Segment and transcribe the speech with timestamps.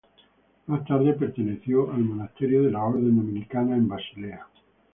[0.65, 4.47] Más tarde perteneció al monasterio de la Orden Dominicana en Basilea.